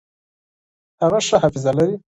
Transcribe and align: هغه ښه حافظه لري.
هغه 1.01 1.19
ښه 1.27 1.37
حافظه 1.43 1.71
لري. 1.77 1.95